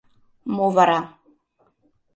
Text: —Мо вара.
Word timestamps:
—Мо 0.55 0.65
вара. 0.75 0.99